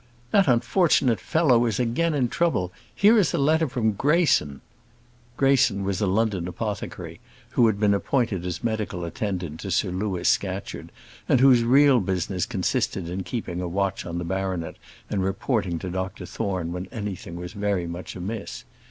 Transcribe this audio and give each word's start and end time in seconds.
"That 0.31 0.47
unfortunate 0.47 1.19
fellow 1.19 1.67
is 1.67 1.79
again 1.79 2.15
in 2.15 2.27
trouble. 2.27 2.73
Here 2.95 3.19
is 3.19 3.35
a 3.35 3.37
letter 3.37 3.69
from 3.69 3.91
Greyson." 3.93 4.61
Greyson 5.37 5.83
was 5.83 6.01
a 6.01 6.07
London 6.07 6.47
apothecary, 6.47 7.19
who 7.51 7.67
had 7.67 7.79
been 7.79 7.93
appointed 7.93 8.43
as 8.43 8.63
medical 8.63 9.05
attendant 9.05 9.59
to 9.59 9.69
Sir 9.69 9.91
Louis 9.91 10.27
Scatcherd, 10.27 10.91
and 11.29 11.39
whose 11.39 11.61
real 11.63 11.99
business 11.99 12.47
consisted 12.47 13.09
in 13.09 13.21
keeping 13.21 13.61
a 13.61 13.67
watch 13.67 14.03
on 14.03 14.17
the 14.17 14.23
baronet, 14.23 14.77
and 15.07 15.23
reporting 15.23 15.77
to 15.77 15.91
Dr 15.91 16.25
Thorne 16.25 16.71
when 16.71 16.87
anything 16.87 17.35
was 17.35 17.53
very 17.53 17.85
much 17.85 18.15
amiss. 18.15 18.63